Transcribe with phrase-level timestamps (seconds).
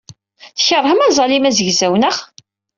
[0.57, 2.15] Tkeṛhem aẓalim azegzaw, naɣ?